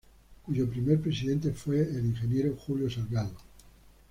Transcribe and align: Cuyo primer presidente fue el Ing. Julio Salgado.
Cuyo 0.41 0.67
primer 0.67 0.99
presidente 0.99 1.51
fue 1.51 1.79
el 1.81 2.05
Ing. 2.17 2.55
Julio 2.57 2.89
Salgado. 2.89 3.35